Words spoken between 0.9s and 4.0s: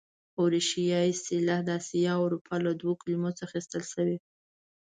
اصطلاح د اسیا او اروپا له دوو کلمو څخه اخیستل